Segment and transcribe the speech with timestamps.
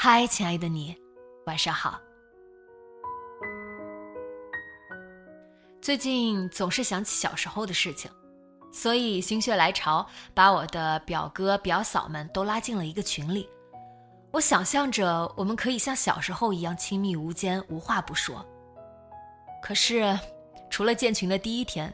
[0.00, 0.96] 嗨，亲爱的你，
[1.46, 1.98] 晚上好。
[5.82, 8.08] 最近总是想起小时候的事情，
[8.72, 13.50] 所以心血来潮，把我的表哥表嫂们都拉进了一个群里。
[14.30, 18.46] 我想象着我们可以像小时候一样亲密无间，无话不说。
[19.60, 20.16] 可是，
[20.70, 21.92] 除了建群的第一天，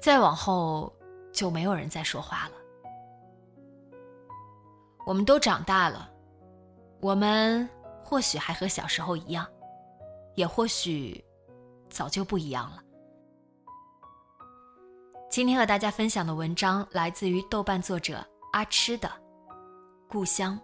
[0.00, 0.90] 再往后
[1.34, 2.52] 就没有人再说话了。
[5.04, 6.08] 我们都长大了。
[7.02, 7.68] 我们
[8.04, 9.44] 或许还和小时候一样，
[10.36, 11.22] 也或许
[11.90, 12.80] 早就不一样了。
[15.28, 19.08] 今天和大家分享的文章来自于豆瓣作者阿痴的
[20.08, 20.56] 《故乡》。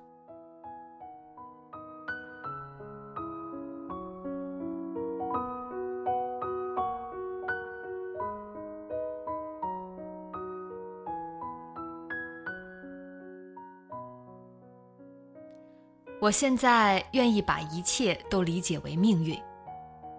[16.21, 19.41] 我现在愿意把一切都理解为命运，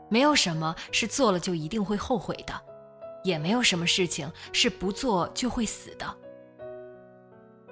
[0.09, 2.53] 没有什么是做了就一定会后悔的，
[3.23, 6.05] 也没有什么事情是不做就会死的。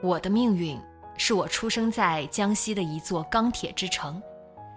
[0.04, 0.78] 我的命运
[1.18, 4.22] 是我出生在江西的一座钢铁之城，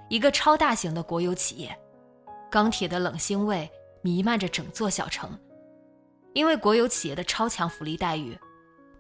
[0.09, 1.77] 一个超大型的国有企业，
[2.50, 3.69] 钢铁的冷腥味
[4.00, 5.28] 弥漫着整座小城。
[6.34, 8.38] 因为国有企业的超强福利待遇，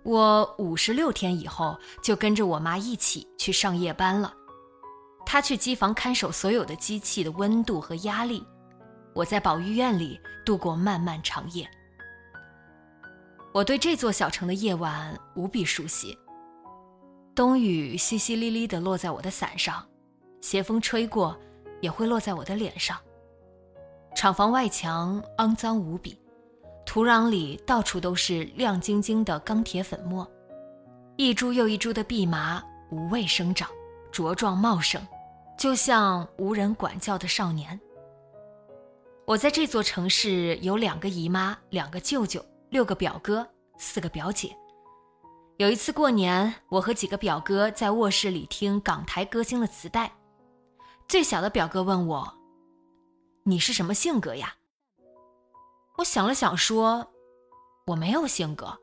[0.02, 4.34] 我五十六天以后就跟着我妈一起去上夜班了。
[5.24, 8.44] 他去机房看守所有的机器的温度和压力，
[9.14, 11.68] 我在保育院里度过漫漫长夜。
[13.52, 16.16] 我对这座小城的夜晚无比熟悉。
[17.34, 19.86] 冬雨淅淅沥沥地落在我的伞上，
[20.40, 21.38] 斜风吹过
[21.80, 22.98] 也会落在我的脸上。
[24.14, 26.20] 厂房外墙肮脏无比，
[26.84, 30.28] 土壤里到处都是亮晶晶的钢铁粉末，
[31.16, 33.70] 一株又一株的蓖麻无畏生长，
[34.12, 35.00] 茁壮茂盛。
[35.58, 37.78] 就像无人管教的少年。
[39.26, 44.56] 我在这座城市有两个姨妈、两个舅舅、六个表哥、四个表姐。
[45.58, 50.10] 有一次过年，我和几个表哥在卧室里听港台歌星的磁带。
[51.06, 52.32] 最小的表哥问我
[53.44, 54.54] ：“你是什么性格呀？”
[55.98, 57.06] 我想了想说
[57.86, 58.74] ：“我没有性格。”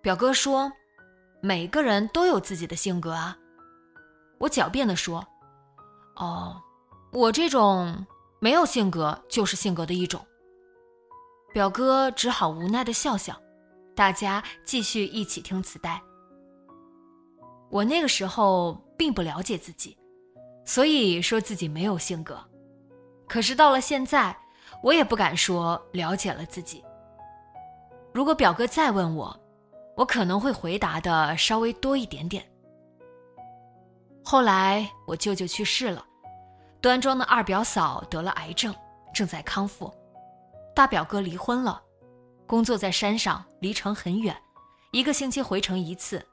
[0.00, 0.72] 表哥说
[1.42, 3.36] ：“每个人都有自己的性格啊。”
[4.40, 5.24] 我狡辩地说。
[6.16, 6.60] 哦，
[7.12, 8.04] 我这种
[8.40, 10.20] 没有性格就是性格的一种。
[11.52, 13.40] 表哥只好无奈的笑笑，
[13.94, 16.00] 大家继续一起听磁带。
[17.70, 19.96] 我那个时候并不了解自己，
[20.64, 22.38] 所以说自己没有性格。
[23.28, 24.36] 可是到了现在，
[24.82, 26.84] 我也不敢说了解了自己。
[28.12, 29.40] 如果表哥再问我，
[29.96, 32.44] 我可能会回答的稍微多一点点。
[34.30, 36.06] 后来我舅舅去世了。
[36.80, 38.72] 端庄的二表嫂得了癌症，
[39.12, 39.92] 正在康复；
[40.72, 41.82] 大表哥离婚了，
[42.46, 44.40] 工作在山上，离城很远，
[44.92, 46.24] 一个星期回城一次，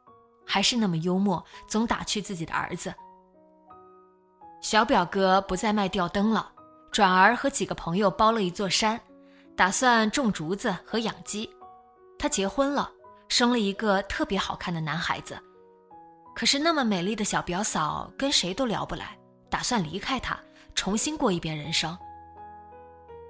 [0.46, 2.94] 还是那么幽默，总打趣自己的儿子。
[4.62, 6.52] 小表哥不再卖吊灯了，
[6.92, 9.02] 转而和几个朋友包了一座山，
[9.56, 11.50] 打算种竹子和养鸡。
[12.20, 12.92] 他结婚了，
[13.28, 15.36] 生了一个特别好看的男孩子。
[16.38, 19.18] 可是那么美丽的小表嫂跟谁都聊不来。
[19.50, 20.39] 打算离开他，
[20.75, 21.98] 重新过一遍人生。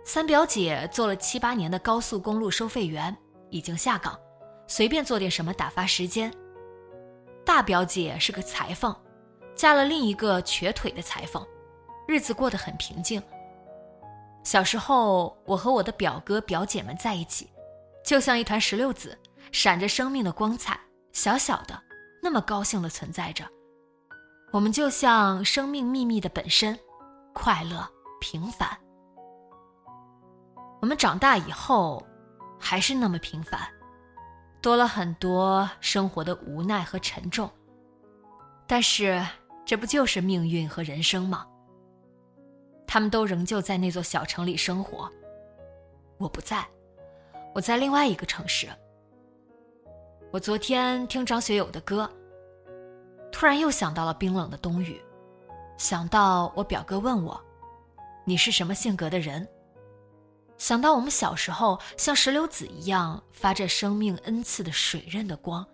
[0.04, 3.16] 三表姐做了七八年的高速公路收费员，
[3.50, 4.20] 已经下岗，
[4.68, 6.30] 随便做点什么打发时间。
[7.46, 8.94] 大表姐是个裁缝，
[9.56, 11.48] 嫁了另一个瘸腿的裁缝，
[12.10, 13.24] 日子过得很平静。
[14.44, 17.50] 小时候，我和我的表哥表姐们在一起，
[18.04, 19.18] 就像一团石榴籽，
[19.54, 20.78] 闪着生命的光彩，
[21.14, 21.82] 小小的，
[22.28, 23.46] 那么高兴的存在着。
[24.52, 26.78] 我们就像生命秘密的本身，
[27.34, 27.90] 快乐
[28.20, 28.68] 平凡。
[30.82, 32.06] 我们长大以后，
[32.60, 33.62] 还是那么平凡，
[34.62, 37.50] 多了很多生活的无奈和沉重。
[38.68, 39.26] 但是，
[39.66, 41.48] 这不就是命运和人生吗？
[42.86, 45.10] 他们都仍旧在那座小城里生活，
[46.18, 46.68] 我不在，
[47.56, 48.68] 我在另外一个城市。
[50.30, 52.10] 我昨天听张学友的歌，
[53.32, 55.02] 突然又想到了冰冷的冬雨，
[55.78, 57.40] 想到我表哥问我
[58.26, 59.48] ：“你是什么性格的人？”
[60.58, 65.66] 想到我们小时候像石榴籽一样发着生命恩赐的水刃的光，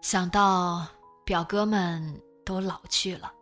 [0.00, 0.84] 想到
[1.24, 3.32] 表哥们都老去了。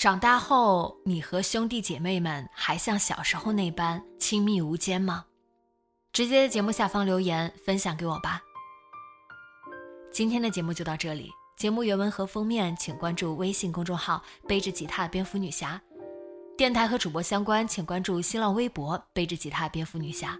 [0.00, 5.26] 长大后，你和兄弟姐妹们还像小时候那般亲密无间吗？
[6.10, 8.40] 直接在节目下方留言分享给我吧。
[10.10, 15.78] 今天的节目就到这里，节目原文和封面请关注微信公众号“背着吉他蝙蝠女侠”，
[16.56, 20.34] 电台和主播相关请关注新浪微博“背着吉他蝙蝠女侠”。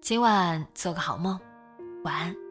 [0.00, 1.38] 今晚做个好梦，
[2.02, 2.43] 晚安。